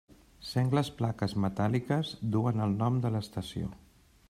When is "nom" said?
2.83-2.99